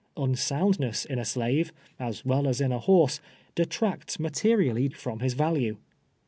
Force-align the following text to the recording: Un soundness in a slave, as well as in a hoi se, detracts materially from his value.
Un 0.17 0.33
soundness 0.35 1.05
in 1.05 1.19
a 1.19 1.23
slave, 1.25 1.71
as 1.99 2.25
well 2.25 2.47
as 2.47 2.59
in 2.59 2.71
a 2.71 2.79
hoi 2.79 3.05
se, 3.05 3.19
detracts 3.53 4.19
materially 4.19 4.89
from 4.89 5.19
his 5.19 5.35
value. 5.35 5.77